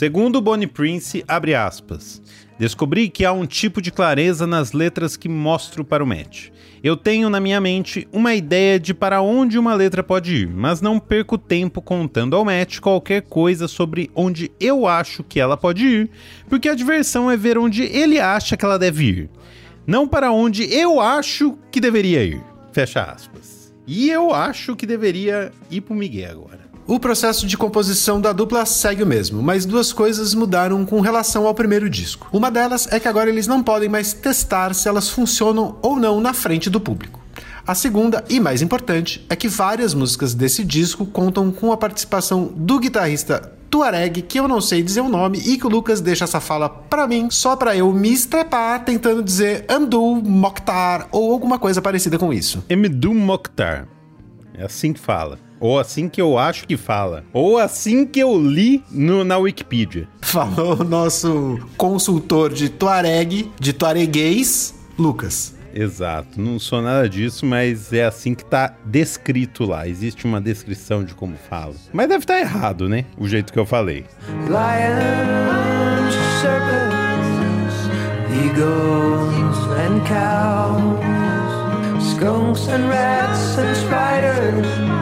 Segundo 0.00 0.40
Bonnie 0.40 0.66
Prince, 0.66 1.22
abre 1.28 1.54
aspas, 1.54 2.22
descobri 2.58 3.10
que 3.10 3.22
há 3.22 3.34
um 3.34 3.44
tipo 3.44 3.82
de 3.82 3.90
clareza 3.90 4.46
nas 4.46 4.72
letras 4.72 5.14
que 5.14 5.28
mostro 5.28 5.84
para 5.84 6.02
o 6.02 6.06
Matt. 6.06 6.48
Eu 6.82 6.96
tenho 6.96 7.28
na 7.28 7.38
minha 7.38 7.60
mente 7.60 8.08
uma 8.10 8.34
ideia 8.34 8.80
de 8.80 8.94
para 8.94 9.20
onde 9.20 9.58
uma 9.58 9.74
letra 9.74 10.02
pode 10.02 10.34
ir, 10.34 10.48
mas 10.48 10.80
não 10.80 10.98
perco 10.98 11.36
tempo 11.36 11.82
contando 11.82 12.34
ao 12.34 12.46
Matt 12.46 12.80
qualquer 12.80 13.20
coisa 13.20 13.68
sobre 13.68 14.10
onde 14.14 14.50
eu 14.58 14.86
acho 14.86 15.22
que 15.22 15.38
ela 15.38 15.54
pode 15.54 15.84
ir, 15.86 16.10
porque 16.48 16.70
a 16.70 16.74
diversão 16.74 17.30
é 17.30 17.36
ver 17.36 17.58
onde 17.58 17.82
ele 17.82 18.18
acha 18.18 18.56
que 18.56 18.64
ela 18.64 18.78
deve 18.78 19.04
ir, 19.04 19.30
não 19.86 20.08
para 20.08 20.32
onde 20.32 20.64
eu 20.74 20.98
acho 20.98 21.58
que 21.70 21.78
deveria 21.78 22.24
ir. 22.24 22.42
Fecha 22.72 23.02
aspas. 23.02 23.70
E 23.86 24.08
eu 24.08 24.32
acho 24.32 24.74
que 24.74 24.86
deveria 24.86 25.52
ir 25.70 25.82
pro 25.82 25.94
Miguel 25.94 26.30
agora. 26.30 26.59
O 26.90 26.98
processo 26.98 27.46
de 27.46 27.56
composição 27.56 28.20
da 28.20 28.32
dupla 28.32 28.66
segue 28.66 29.04
o 29.04 29.06
mesmo, 29.06 29.40
mas 29.40 29.64
duas 29.64 29.92
coisas 29.92 30.34
mudaram 30.34 30.84
com 30.84 31.00
relação 31.00 31.46
ao 31.46 31.54
primeiro 31.54 31.88
disco. 31.88 32.26
Uma 32.32 32.50
delas 32.50 32.88
é 32.90 32.98
que 32.98 33.06
agora 33.06 33.30
eles 33.30 33.46
não 33.46 33.62
podem 33.62 33.88
mais 33.88 34.12
testar 34.12 34.74
se 34.74 34.88
elas 34.88 35.08
funcionam 35.08 35.78
ou 35.82 35.94
não 35.94 36.20
na 36.20 36.34
frente 36.34 36.68
do 36.68 36.80
público. 36.80 37.20
A 37.64 37.76
segunda, 37.76 38.24
e 38.28 38.40
mais 38.40 38.60
importante, 38.60 39.24
é 39.30 39.36
que 39.36 39.46
várias 39.46 39.94
músicas 39.94 40.34
desse 40.34 40.64
disco 40.64 41.06
contam 41.06 41.52
com 41.52 41.70
a 41.70 41.76
participação 41.76 42.52
do 42.56 42.80
guitarrista 42.80 43.52
Tuareg, 43.70 44.22
que 44.22 44.40
eu 44.40 44.48
não 44.48 44.60
sei 44.60 44.82
dizer 44.82 45.02
o 45.02 45.08
nome, 45.08 45.38
e 45.46 45.56
que 45.56 45.68
o 45.68 45.70
Lucas 45.70 46.00
deixa 46.00 46.24
essa 46.24 46.40
fala 46.40 46.68
pra 46.68 47.06
mim, 47.06 47.28
só 47.30 47.54
pra 47.54 47.76
eu 47.76 47.92
me 47.92 48.12
estrepar 48.12 48.84
tentando 48.84 49.22
dizer 49.22 49.64
Amdul 49.68 50.20
Mokhtar 50.24 51.06
ou 51.12 51.32
alguma 51.32 51.56
coisa 51.56 51.80
parecida 51.80 52.18
com 52.18 52.32
isso. 52.32 52.64
Amdul 52.68 53.14
Mokhtar. 53.14 53.86
É 54.54 54.64
assim 54.64 54.92
que 54.92 54.98
fala. 54.98 55.38
Ou 55.60 55.78
assim 55.78 56.08
que 56.08 56.20
eu 56.20 56.38
acho 56.38 56.66
que 56.66 56.76
fala. 56.76 57.22
Ou 57.32 57.58
assim 57.58 58.06
que 58.06 58.18
eu 58.18 58.40
li 58.40 58.82
no, 58.90 59.22
na 59.22 59.36
Wikipedia. 59.36 60.08
Falou 60.22 60.80
o 60.80 60.84
nosso 60.84 61.60
consultor 61.76 62.52
de 62.52 62.70
Tuareg, 62.70 63.50
de 63.60 63.72
Tuareguês, 63.72 64.74
Lucas. 64.98 65.54
Exato, 65.72 66.40
não 66.40 66.58
sou 66.58 66.82
nada 66.82 67.08
disso, 67.08 67.46
mas 67.46 67.92
é 67.92 68.04
assim 68.04 68.34
que 68.34 68.44
tá 68.44 68.74
descrito 68.84 69.64
lá. 69.64 69.86
Existe 69.86 70.24
uma 70.24 70.40
descrição 70.40 71.04
de 71.04 71.14
como 71.14 71.36
fala. 71.48 71.74
Mas 71.92 72.08
deve 72.08 72.24
estar 72.24 72.34
tá 72.34 72.40
errado, 72.40 72.88
né? 72.88 73.04
O 73.16 73.28
jeito 73.28 73.52
que 73.52 73.58
eu 73.58 73.66
falei. 73.66 74.04
Lions, 74.48 76.14
serpents, 76.40 77.76
eagles 78.44 79.30
and 79.78 80.00
cows, 80.08 80.98
skunks 82.12 82.68
and 82.68 82.88
rats 82.88 83.58
and 83.58 83.74
spiders. 83.74 84.99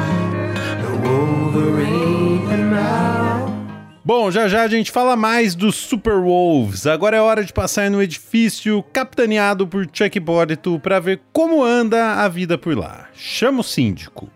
Bom, 4.08 4.30
já 4.30 4.48
já 4.48 4.62
a 4.62 4.68
gente 4.68 4.90
fala 4.90 5.16
mais 5.16 5.54
dos 5.54 5.74
Super 5.74 6.18
Wolves. 6.18 6.86
Agora 6.86 7.18
é 7.18 7.20
hora 7.20 7.44
de 7.44 7.52
passar 7.52 7.90
no 7.90 8.02
edifício 8.02 8.82
capitaneado 8.90 9.66
por 9.66 9.86
Chuck 9.92 10.18
Borito 10.18 10.80
para 10.80 10.98
ver 10.98 11.20
como 11.30 11.62
anda 11.62 12.14
a 12.14 12.26
vida 12.26 12.56
por 12.56 12.74
lá. 12.74 13.10
Chama 13.12 13.60
o 13.60 13.62
síndico. 13.62 14.30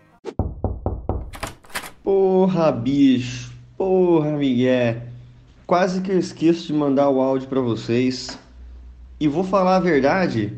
Porra, 2.03 2.71
bicho. 2.71 3.51
Porra, 3.75 4.29
Miguel. 4.31 5.01
Quase 5.65 6.01
que 6.01 6.11
eu 6.11 6.19
esqueço 6.19 6.67
de 6.67 6.73
mandar 6.73 7.09
o 7.09 7.19
áudio 7.19 7.47
para 7.47 7.59
vocês. 7.59 8.37
E 9.19 9.27
vou 9.27 9.43
falar 9.43 9.77
a 9.77 9.79
verdade, 9.79 10.53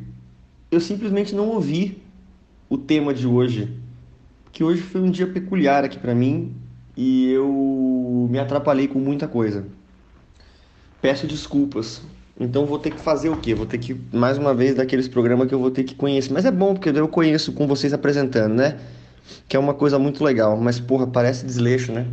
eu 0.70 0.82
simplesmente 0.82 1.34
não 1.34 1.48
ouvi 1.48 2.02
o 2.70 2.78
tema 2.78 3.14
de 3.14 3.26
hoje. 3.26 3.72
Que 4.56 4.64
hoje 4.64 4.82
foi 4.82 5.02
um 5.02 5.12
dia 5.12 5.28
peculiar 5.28 5.84
aqui 5.84 6.00
para 6.00 6.16
mim 6.16 6.56
e 6.96 7.30
eu 7.30 8.26
me 8.32 8.40
atrapalhei 8.40 8.88
com 8.88 8.98
muita 8.98 9.28
coisa. 9.28 9.66
Peço 11.02 11.28
desculpas. 11.28 12.02
Então 12.40 12.66
vou 12.66 12.80
ter 12.80 12.92
que 12.92 13.02
fazer 13.02 13.28
o 13.28 13.36
quê? 13.36 13.54
Vou 13.54 13.66
ter 13.66 13.78
que, 13.80 14.00
mais 14.14 14.38
uma 14.38 14.54
vez, 14.54 14.74
daqueles 14.74 15.10
programas 15.10 15.50
que 15.50 15.54
eu 15.54 15.60
vou 15.60 15.72
ter 15.72 15.84
que 15.84 15.94
conhecer. 15.94 16.32
Mas 16.32 16.46
é 16.46 16.52
bom, 16.52 16.74
porque 16.74 16.88
eu 16.88 17.08
conheço 17.10 17.52
com 17.52 17.68
vocês 17.68 17.92
apresentando, 17.92 18.54
né? 18.54 18.78
Que 19.46 19.58
é 19.58 19.60
uma 19.60 19.74
coisa 19.74 20.00
muito 20.00 20.24
legal. 20.24 20.56
Mas, 20.56 20.80
porra, 20.80 21.06
parece 21.06 21.46
desleixo, 21.46 21.92
né? 21.92 22.08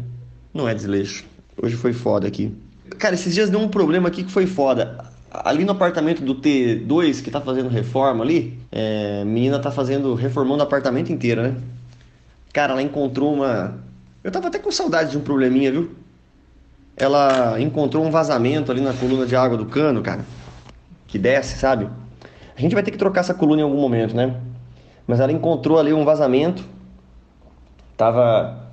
Não 0.52 0.68
é 0.68 0.74
desleixo. 0.74 1.24
Hoje 1.62 1.76
foi 1.76 1.92
foda 1.92 2.26
aqui. 2.26 2.52
Cara, 2.98 3.14
esses 3.14 3.32
dias 3.32 3.50
deu 3.50 3.60
um 3.60 3.68
problema 3.68 4.08
aqui 4.08 4.24
que 4.24 4.32
foi 4.32 4.48
foda. 4.48 5.12
Ali 5.30 5.64
no 5.64 5.70
apartamento 5.70 6.24
do 6.24 6.34
T2, 6.34 7.22
que 7.22 7.30
tá 7.30 7.40
fazendo 7.40 7.68
reforma 7.68 8.24
ali, 8.24 8.58
é, 8.72 9.24
menina 9.24 9.60
tá 9.60 9.70
fazendo, 9.70 10.14
reformando 10.14 10.58
o 10.58 10.66
apartamento 10.66 11.12
inteiro, 11.12 11.40
né? 11.40 11.54
Cara, 12.52 12.72
ela 12.72 12.82
encontrou 12.82 13.32
uma, 13.32 13.82
eu 14.24 14.30
tava 14.30 14.48
até 14.48 14.58
com 14.58 14.70
saudade 14.70 15.10
de 15.10 15.18
um 15.18 15.20
probleminha, 15.20 15.72
viu? 15.72 15.90
Ela 16.96 17.60
encontrou 17.60 18.04
um 18.04 18.10
vazamento 18.10 18.70
ali 18.70 18.80
na 18.80 18.92
coluna 18.92 19.26
de 19.26 19.34
água 19.34 19.56
do 19.56 19.66
cano, 19.66 20.00
cara. 20.00 20.24
Que 21.08 21.18
desce, 21.18 21.58
sabe? 21.58 21.88
A 22.56 22.60
gente 22.60 22.74
vai 22.74 22.82
ter 22.84 22.92
que 22.92 22.98
trocar 22.98 23.20
essa 23.20 23.34
coluna 23.34 23.62
em 23.62 23.64
algum 23.64 23.80
momento, 23.80 24.14
né? 24.14 24.36
Mas 25.06 25.18
ela 25.18 25.32
encontrou 25.32 25.78
ali 25.78 25.92
um 25.92 26.04
vazamento. 26.04 26.62
Tava. 27.96 28.70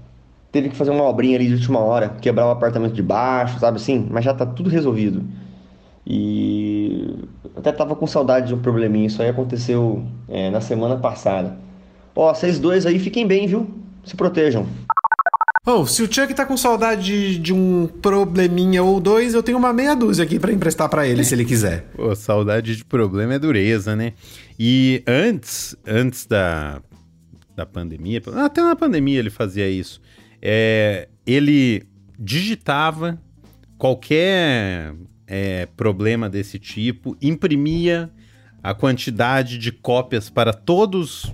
Teve 0.51 0.69
que 0.69 0.75
fazer 0.75 0.91
uma 0.91 1.03
obrinha 1.05 1.37
ali 1.37 1.47
de 1.47 1.53
última 1.53 1.79
hora, 1.79 2.09
quebrar 2.21 2.47
o 2.47 2.51
apartamento 2.51 2.93
de 2.93 3.03
baixo, 3.03 3.59
sabe 3.59 3.77
assim? 3.77 4.07
Mas 4.09 4.25
já 4.25 4.33
tá 4.33 4.45
tudo 4.45 4.69
resolvido. 4.69 5.23
E 6.05 7.27
até 7.55 7.71
tava 7.71 7.95
com 7.95 8.05
saudade 8.05 8.47
de 8.47 8.55
um 8.55 8.59
probleminha. 8.59 9.07
Isso 9.07 9.21
aí 9.21 9.29
aconteceu 9.29 10.03
é, 10.27 10.49
na 10.49 10.61
semana 10.61 10.97
passada. 10.97 11.57
Ó, 12.21 12.33
vocês 12.33 12.59
dois 12.59 12.85
aí 12.85 12.99
fiquem 12.99 13.25
bem, 13.25 13.47
viu? 13.47 13.73
Se 14.03 14.13
protejam. 14.13 14.67
Oh, 15.65 15.85
se 15.85 16.03
o 16.03 16.13
Chuck 16.13 16.33
tá 16.33 16.45
com 16.45 16.57
saudade 16.57 17.39
de 17.39 17.53
um 17.53 17.87
probleminha 17.87 18.83
ou 18.83 18.99
dois, 18.99 19.33
eu 19.33 19.41
tenho 19.41 19.57
uma 19.57 19.71
meia 19.71 19.95
dúzia 19.95 20.25
aqui 20.25 20.37
para 20.37 20.51
emprestar 20.51 20.89
para 20.89 21.07
ele, 21.07 21.23
se 21.23 21.33
ele 21.33 21.45
quiser. 21.45 21.85
Pô, 21.95 22.13
saudade 22.13 22.75
de 22.75 22.83
problema 22.83 23.35
é 23.35 23.39
dureza, 23.39 23.95
né? 23.95 24.11
E 24.59 25.01
antes, 25.07 25.77
antes 25.87 26.25
da, 26.25 26.81
da 27.55 27.65
pandemia, 27.65 28.21
até 28.43 28.61
na 28.61 28.75
pandemia 28.75 29.19
ele 29.19 29.29
fazia 29.29 29.69
isso. 29.69 30.01
É, 30.41 31.07
ele 31.25 31.83
digitava 32.19 33.17
qualquer 33.77 34.93
é, 35.25 35.69
problema 35.77 36.29
desse 36.29 36.59
tipo, 36.59 37.15
imprimia 37.21 38.11
a 38.61 38.73
quantidade 38.73 39.57
de 39.57 39.71
cópias 39.71 40.29
para 40.29 40.51
todos 40.51 41.33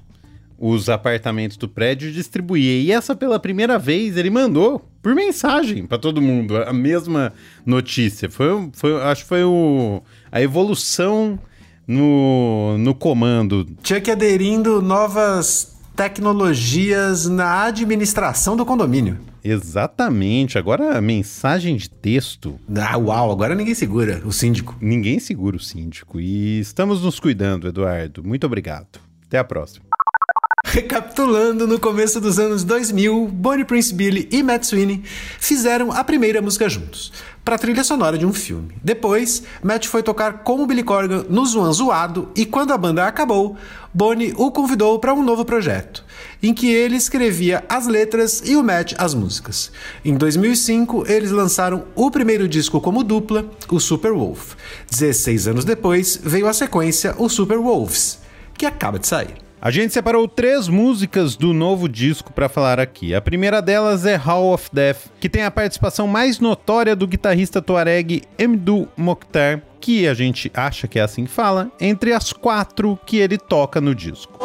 os 0.57 0.89
apartamentos 0.89 1.57
do 1.57 1.67
prédio 1.67 2.09
e 2.09 2.11
distribuía. 2.11 2.81
E 2.81 2.91
essa, 2.91 3.15
pela 3.15 3.39
primeira 3.39 3.77
vez, 3.77 4.17
ele 4.17 4.29
mandou 4.29 4.89
por 5.01 5.13
mensagem 5.13 5.85
para 5.85 5.97
todo 5.97 6.21
mundo 6.21 6.57
a 6.57 6.73
mesma 6.73 7.33
notícia. 7.65 8.29
Foi, 8.29 8.69
foi, 8.73 9.01
acho 9.01 9.23
que 9.23 9.29
foi 9.29 9.43
o, 9.43 10.01
a 10.31 10.41
evolução 10.41 11.39
no, 11.87 12.77
no 12.77 12.95
comando. 12.95 13.67
Chuck 13.83 14.09
aderindo 14.09 14.81
novas 14.81 15.75
tecnologias 15.95 17.27
na 17.27 17.63
administração 17.63 18.55
do 18.55 18.65
condomínio. 18.65 19.17
Exatamente. 19.43 20.57
Agora, 20.57 20.99
mensagem 20.99 21.75
de 21.77 21.89
texto. 21.89 22.59
Ah, 22.75 22.97
uau, 22.97 23.31
agora 23.31 23.53
ninguém 23.55 23.75
segura 23.75 24.21
o 24.25 24.31
síndico. 24.31 24.75
Ninguém 24.81 25.19
segura 25.19 25.55
o 25.55 25.59
síndico. 25.59 26.19
E 26.19 26.59
estamos 26.59 27.03
nos 27.03 27.19
cuidando, 27.19 27.67
Eduardo. 27.67 28.23
Muito 28.23 28.45
obrigado. 28.45 28.99
Até 29.25 29.37
a 29.37 29.43
próxima. 29.43 29.85
Recapitulando, 30.75 31.65
no 31.65 31.79
começo 31.79 32.19
dos 32.19 32.37
anos 32.37 32.65
2000, 32.65 33.29
Bonnie 33.29 33.63
Prince 33.63 33.93
Billy 33.93 34.27
e 34.29 34.43
Matt 34.43 34.65
Sweeney 34.65 35.05
fizeram 35.39 35.89
a 35.89 36.03
primeira 36.03 36.41
música 36.41 36.67
juntos, 36.67 37.13
para 37.45 37.55
a 37.55 37.57
trilha 37.57 37.81
sonora 37.81 38.17
de 38.17 38.25
um 38.25 38.33
filme. 38.33 38.75
Depois, 38.83 39.43
Matt 39.63 39.87
foi 39.87 40.03
tocar 40.03 40.39
com 40.39 40.61
o 40.61 40.67
Billy 40.67 40.83
Corgan 40.83 41.23
no 41.29 41.45
Zoan 41.45 41.71
Zoado 41.71 42.29
e 42.35 42.45
quando 42.45 42.73
a 42.73 42.77
banda 42.77 43.07
acabou, 43.07 43.55
Bonnie 43.93 44.33
o 44.35 44.51
convidou 44.51 44.99
para 44.99 45.13
um 45.13 45.23
novo 45.23 45.45
projeto, 45.45 46.03
em 46.43 46.53
que 46.53 46.67
ele 46.67 46.97
escrevia 46.97 47.63
as 47.69 47.87
letras 47.87 48.41
e 48.43 48.57
o 48.57 48.61
Matt 48.61 48.95
as 48.97 49.13
músicas. 49.13 49.71
Em 50.03 50.17
2005, 50.17 51.05
eles 51.07 51.31
lançaram 51.31 51.85
o 51.95 52.11
primeiro 52.11 52.49
disco 52.49 52.81
como 52.81 53.01
dupla, 53.01 53.49
o 53.69 53.79
Super 53.79 54.11
Wolf. 54.11 54.55
16 54.91 55.47
anos 55.47 55.63
depois, 55.63 56.19
veio 56.21 56.49
a 56.49 56.53
sequência, 56.53 57.15
o 57.17 57.29
Super 57.29 57.59
Wolves, 57.59 58.19
que 58.57 58.65
acaba 58.65 58.99
de 58.99 59.07
sair. 59.07 59.44
A 59.61 59.71
gente 59.71 59.93
separou 59.93 60.27
três 60.27 60.67
músicas 60.67 61.35
do 61.35 61.53
novo 61.53 61.89
disco 61.89 62.31
para 62.31 62.49
falar 62.49 62.79
aqui. 62.79 63.15
A 63.15 63.21
primeira 63.21 63.61
delas 63.61 64.05
é 64.05 64.15
Hall 64.15 64.53
of 64.53 64.69
Death, 64.71 65.07
que 65.19 65.29
tem 65.29 65.43
a 65.43 65.51
participação 65.51 66.07
mais 66.07 66.39
notória 66.39 66.95
do 66.95 67.07
guitarrista 67.07 67.61
tuareg 67.61 68.21
Mdu 68.39 68.87
Mokhtar, 68.95 69.61
que 69.79 70.07
a 70.07 70.13
gente 70.13 70.51
acha 70.53 70.87
que 70.87 70.99
é 70.99 71.01
assim 71.01 71.25
que 71.25 71.31
fala, 71.31 71.71
entre 71.79 72.13
as 72.13 72.31
quatro 72.33 72.99
que 73.05 73.17
ele 73.17 73.37
toca 73.37 73.79
no 73.81 73.95
disco. 73.95 74.39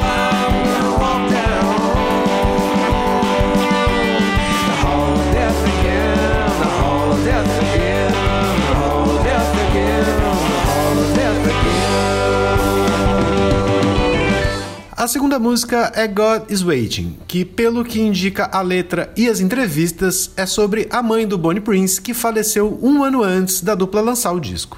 A 15.00 15.09
segunda 15.09 15.38
música 15.38 15.90
é 15.95 16.07
God 16.07 16.50
is 16.50 16.62
Waiting, 16.62 17.16
que, 17.26 17.42
pelo 17.42 17.83
que 17.83 18.02
indica 18.02 18.50
a 18.52 18.61
letra 18.61 19.11
e 19.16 19.30
as 19.30 19.40
entrevistas, 19.40 20.30
é 20.37 20.45
sobre 20.45 20.87
a 20.90 21.02
mãe 21.02 21.26
do 21.26 21.38
Bonnie 21.38 21.62
Prince 21.62 21.99
que 21.99 22.12
faleceu 22.12 22.78
um 22.83 23.02
ano 23.02 23.23
antes 23.23 23.62
da 23.62 23.75
dupla 23.75 24.02
lançar 24.02 24.30
o 24.33 24.38
disco. 24.38 24.76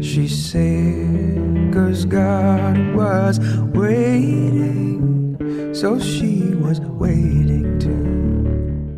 She 0.00 0.28
said, 0.28 1.72
cause 1.72 2.06
God 2.06 2.96
was 2.96 3.38
waiting. 3.74 5.21
So 5.74 5.98
she 5.98 6.54
was 6.54 6.80
waiting. 6.98 7.62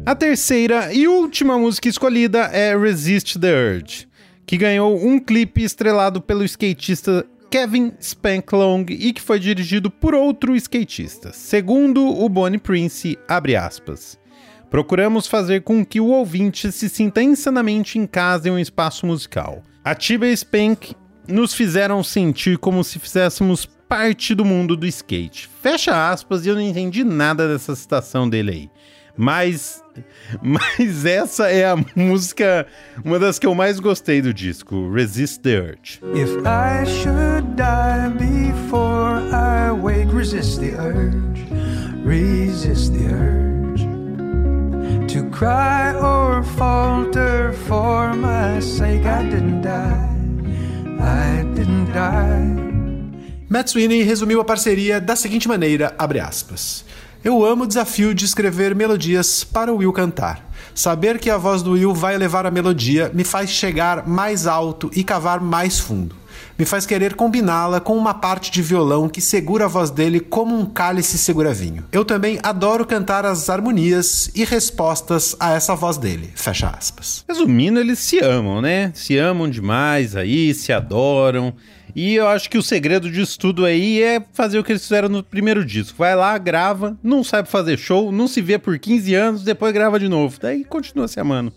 A 0.05 0.15
terceira 0.15 0.93
e 0.93 1.07
última 1.07 1.57
música 1.57 1.89
escolhida 1.89 2.51
é 2.53 2.77
Resist 2.77 3.39
the 3.39 3.55
Urge, 3.55 4.09
que 4.45 4.57
ganhou 4.57 4.97
um 5.03 5.19
clipe 5.21 5.63
estrelado 5.63 6.21
pelo 6.21 6.45
skatista 6.45 7.25
Kevin 7.49 7.93
Spanklong 8.01 8.87
e 8.91 9.13
que 9.13 9.23
foi 9.23 9.39
dirigido 9.39 9.89
por 9.89 10.15
outro 10.15 10.57
skatista. 10.57 11.33
Segundo 11.33 12.07
o 12.07 12.29
Bonnie 12.29 12.59
Prince, 12.59 13.17
abre 13.29 13.55
aspas. 13.55 14.19
Procuramos 14.69 15.29
fazer 15.29 15.63
com 15.63 15.87
que 15.87 16.01
o 16.01 16.09
ouvinte 16.09 16.73
se 16.73 16.89
sinta 16.89 17.23
insanamente 17.23 17.99
em 18.01 18.07
casa 18.07 18.49
em 18.49 18.53
um 18.53 18.59
espaço 18.59 19.07
musical. 19.07 19.63
A 19.85 19.95
Tiba 19.95 20.27
e 20.27 20.37
Spank 20.37 20.97
nos 21.29 21.55
fizeram 21.55 22.03
sentir 22.03 22.59
como 22.59 22.83
se 22.83 22.99
fizéssemos 22.99 23.65
parte 23.89 24.35
do 24.35 24.45
mundo 24.45 24.77
do 24.77 24.87
skate. 24.87 25.49
Fecha 25.63 26.11
aspas, 26.11 26.45
e 26.45 26.49
eu 26.49 26.55
não 26.55 26.63
entendi 26.63 27.05
nada 27.05 27.49
dessa 27.49 27.75
citação 27.75 28.29
dele 28.29 28.51
aí. 28.51 28.71
Mas, 29.17 29.83
mas 30.43 31.05
essa 31.05 31.49
é 31.49 31.67
a 31.67 31.77
música, 31.95 32.67
uma 33.05 33.19
das 33.19 33.39
que 33.39 33.47
eu 33.47 33.55
mais 33.55 33.79
gostei 33.79 34.21
do 34.21 34.35
disco, 34.35 34.91
Resist 34.93 35.41
the 35.43 35.61
Urge. 35.61 36.01
If 36.15 36.31
I 36.45 36.85
should 36.85 37.55
die 37.57 38.09
before 38.19 39.21
I 39.33 39.71
wake, 39.71 40.13
resist 40.13 40.61
the 40.61 40.75
urge, 40.77 41.45
resist 42.05 42.93
the 42.93 43.07
urge 43.07 43.87
to 45.13 45.31
cry 45.31 45.95
or 45.95 46.43
falter 46.43 47.53
for 47.69 48.15
my 48.15 48.59
sake. 48.61 49.07
I 49.07 49.23
didn't 49.23 49.63
die, 49.63 50.09
I 51.01 51.45
didn't 51.55 51.93
die. 51.93 52.74
Matt 53.55 53.69
Sweeney 53.71 54.03
resumiu 54.03 54.41
a 54.41 54.45
parceria 54.45 55.01
da 55.01 55.15
seguinte 55.15 55.47
maneira, 55.47 55.95
aspas. 55.97 56.85
Eu 57.23 57.45
amo 57.45 57.63
o 57.63 57.67
desafio 57.69 58.13
de 58.13 58.25
escrever 58.25 58.75
melodias 58.75 59.45
para 59.45 59.73
o 59.73 59.77
Will 59.77 59.93
cantar. 59.93 60.45
Saber 60.75 61.21
que 61.21 61.31
a 61.31 61.39
voz 61.39 61.63
do 61.63 61.75
Will 61.75 61.95
vai 61.95 62.19
levar 62.19 62.47
a 62.47 62.51
melodia 62.51 63.13
me 63.15 63.23
faz 63.23 63.51
chegar 63.51 64.09
mais 64.09 64.49
alto 64.49 64.91
e 64.93 65.05
cavar 65.05 65.41
mais 65.41 65.79
fundo. 65.79 66.17
Me 66.59 66.65
faz 66.65 66.87
querer 66.87 67.15
combiná-la 67.15 67.81
com 67.81 67.97
uma 67.97 68.15
parte 68.15 68.51
de 68.51 68.63
violão 68.63 69.09
que 69.09 69.21
segura 69.21 69.65
a 69.65 69.69
voz 69.69 69.91
dele 69.91 70.21
como 70.21 70.59
um 70.59 70.67
cálice 70.67 71.19
segura 71.19 71.53
vinho. 71.53 71.85
Eu 71.91 72.05
também 72.05 72.39
adoro 72.43 72.87
cantar 72.87 73.27
as 73.27 73.49
harmonias 73.49 74.31
e 74.35 74.45
respostas 74.45 75.35
a 75.41 75.53
essa 75.53 75.75
voz 75.75 75.97
dele. 75.97 76.31
Fecha 76.35 76.69
aspas. 76.69 77.25
Resumindo, 77.29 77.81
eles 77.81 77.99
se 77.99 78.19
amam, 78.19 78.61
né? 78.61 78.93
Se 78.95 79.17
amam 79.19 79.49
demais 79.49 80.17
aí, 80.17 80.55
se 80.55 80.73
adoram. 80.73 81.55
E 81.95 82.17
eu 82.17 82.27
acho 82.27 82.51
que 82.51 82.59
o 82.59 82.63
segredo 82.63 83.09
disso 83.09 83.39
tudo 83.39 83.65
aí 83.65 84.03
é 84.03 84.21
fazer 84.33 84.59
o 84.59 84.65
que 84.65 84.73
eles 84.73 84.83
fizeram 84.83 85.09
no 85.09 85.23
primeiro 85.23 85.65
disco. 85.65 85.97
Vai 85.97 86.17
lá, 86.17 86.37
grava, 86.39 86.99
não 87.03 87.23
sabe 87.23 87.49
fazer 87.49 87.79
show, 87.79 88.11
não 88.11 88.27
se 88.27 88.43
vê 88.43 88.59
por 88.59 88.77
15 88.79 89.15
anos, 89.15 89.45
depois 89.45 89.73
grava 89.73 89.99
de 89.99 90.09
novo. 90.09 90.39
Daí 90.41 90.65
continua 90.65 91.07
se 91.07 91.21
amando. 91.21 91.53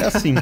É 0.00 0.06
assim. 0.06 0.34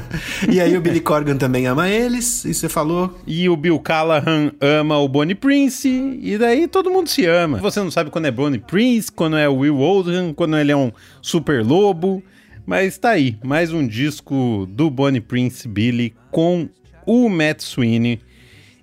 e 0.49 0.59
aí 0.59 0.77
o 0.77 0.81
Billy 0.81 0.99
Corgan 0.99 1.37
também 1.37 1.65
ama 1.67 1.89
eles, 1.89 2.45
e 2.45 2.53
você 2.53 2.69
falou. 2.69 3.19
E 3.25 3.49
o 3.49 3.55
Bill 3.55 3.79
Callahan 3.79 4.51
ama 4.59 4.97
o 4.97 5.07
Bonnie 5.07 5.35
Prince, 5.35 5.89
e 6.21 6.37
daí 6.37 6.67
todo 6.67 6.91
mundo 6.91 7.09
se 7.09 7.25
ama. 7.25 7.57
Você 7.59 7.79
não 7.79 7.91
sabe 7.91 8.09
quando 8.09 8.25
é 8.25 8.31
Bonnie 8.31 8.59
Prince, 8.59 9.11
quando 9.11 9.37
é 9.37 9.47
Will 9.47 9.77
Oldham, 9.77 10.33
quando 10.33 10.57
ele 10.57 10.71
é 10.71 10.77
um 10.77 10.91
super 11.21 11.63
lobo. 11.63 12.23
Mas 12.65 12.97
tá 12.97 13.11
aí, 13.11 13.37
mais 13.43 13.73
um 13.73 13.85
disco 13.85 14.67
do 14.69 14.89
Bonnie 14.89 15.21
Prince 15.21 15.67
Billy 15.67 16.13
com 16.29 16.69
o 17.05 17.27
Matt 17.27 17.61
Sweeney 17.61 18.19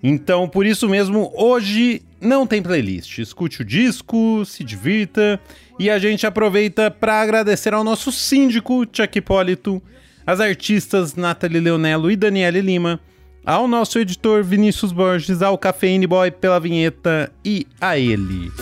então, 0.03 0.49
por 0.49 0.65
isso 0.65 0.89
mesmo, 0.89 1.33
hoje 1.35 2.03
não 2.21 2.47
tem 2.47 2.63
playlist. 2.63 3.19
Escute 3.19 3.63
o 3.63 3.65
disco, 3.65 4.45
se 4.45 4.63
divirta 4.63 5.41
e 5.79 5.91
a 5.91 5.99
gente 5.99 6.27
aproveita 6.27 6.91
para 6.91 7.21
agradecer 7.21 7.75
ao 7.75 7.85
nosso 7.85 8.13
síndico, 8.13 8.87
Chuck 8.93 9.19
Hipólito, 9.19 9.83
às 10.29 10.41
artistas 10.41 11.15
Nathalie 11.15 11.59
Leonello 11.59 12.11
e 12.11 12.17
Daniele 12.17 12.61
Lima, 12.61 13.01
ao 13.47 13.67
nosso 13.67 13.99
editor 13.99 14.45
Vinícius 14.45 14.93
Borges, 14.93 15.41
ao 15.41 15.57
Cafeine 15.57 16.07
Boy 16.07 16.31
pela 16.31 16.61
vinheta 16.61 17.33
e 17.43 17.67
a 17.81 17.97
ele, 17.97 18.53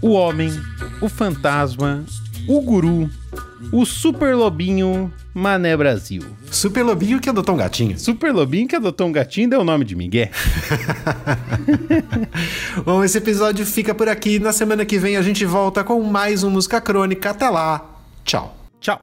o 0.00 0.10
homem, 0.12 0.52
o 1.00 1.08
fantasma, 1.08 2.04
o 2.46 2.60
guru, 2.60 3.10
o 3.72 3.84
super 3.84 4.36
lobinho 4.36 5.12
Mané 5.34 5.76
Brasil. 5.76 6.22
Super 6.48 6.84
Lobinho 6.84 7.18
que 7.18 7.28
adotou 7.28 7.56
um 7.56 7.58
gatinho. 7.58 7.98
Super 7.98 8.32
Lobinho 8.32 8.68
que 8.68 8.76
adotou 8.76 9.08
um 9.08 9.12
gatinho 9.12 9.50
deu 9.50 9.62
o 9.62 9.64
nome 9.64 9.84
de 9.84 9.96
Miguel. 9.96 10.28
Bom, 12.86 13.02
esse 13.02 13.18
episódio 13.18 13.66
fica 13.66 13.92
por 13.92 14.08
aqui. 14.08 14.38
Na 14.38 14.52
semana 14.52 14.84
que 14.84 14.96
vem 14.96 15.16
a 15.16 15.22
gente 15.22 15.44
volta 15.44 15.82
com 15.82 16.00
mais 16.04 16.44
um 16.44 16.50
Música 16.50 16.80
Crônica. 16.80 17.30
Até 17.30 17.50
lá. 17.50 17.84
Tchau. 18.24 18.56
Tchau. 18.80 19.00